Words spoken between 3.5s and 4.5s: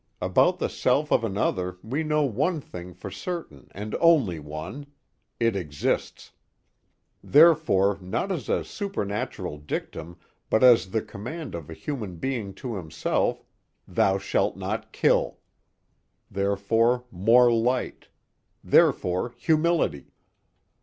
and only